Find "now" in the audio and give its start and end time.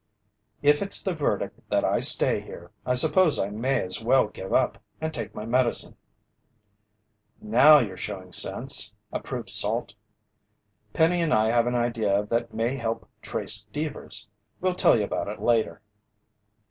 7.39-7.77